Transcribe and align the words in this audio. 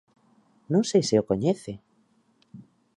¿Non 0.71 0.83
sei 0.89 1.03
se 1.09 1.15
o 1.21 1.27
coñece? 1.29 1.73